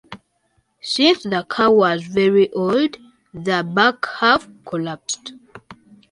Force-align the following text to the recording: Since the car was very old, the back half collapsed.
Since 0.81 1.21
the 1.25 1.43
car 1.43 1.71
was 1.71 2.01
very 2.01 2.51
old, 2.53 2.97
the 3.35 3.61
back 3.61 4.03
half 4.19 4.47
collapsed. 4.65 5.33